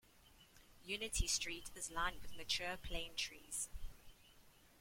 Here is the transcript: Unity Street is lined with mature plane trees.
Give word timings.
Unity 0.83 1.27
Street 1.27 1.69
is 1.75 1.91
lined 1.91 2.23
with 2.23 2.35
mature 2.35 2.75
plane 2.75 3.13
trees. 3.15 3.69